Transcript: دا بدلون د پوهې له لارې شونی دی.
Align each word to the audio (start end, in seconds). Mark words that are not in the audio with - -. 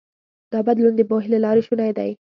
دا 0.51 0.59
بدلون 0.67 0.93
د 0.97 1.01
پوهې 1.09 1.27
له 1.33 1.39
لارې 1.45 1.61
شونی 1.67 1.91
دی. 1.97 2.11